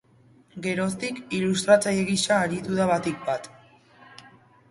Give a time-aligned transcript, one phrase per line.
[0.67, 3.49] Geroztik, ilustratzaile gisa aritu da batik bat.